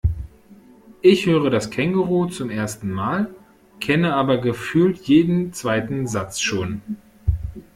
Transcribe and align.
Ich 1.03 1.27
höre 1.27 1.51
das 1.51 1.69
Känguruh 1.69 2.25
zum 2.29 2.49
ersten 2.49 2.89
Mal, 2.89 3.29
kenne 3.79 4.15
aber 4.15 4.39
gefühlt 4.39 4.97
jeden 5.03 5.53
zweiten 5.53 6.07
Satz 6.07 6.39
schon. 6.41 6.81